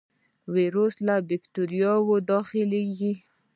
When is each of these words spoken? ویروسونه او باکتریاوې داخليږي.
ویروسونه 0.55 1.11
او 1.17 1.23
باکتریاوې 1.29 2.17
داخليږي. 2.29 3.13